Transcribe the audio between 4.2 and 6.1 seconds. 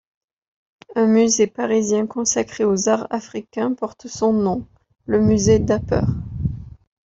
nom, le Musée Dapper.